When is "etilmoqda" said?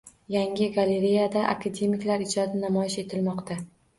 3.05-3.59